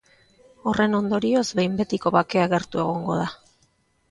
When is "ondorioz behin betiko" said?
0.99-2.13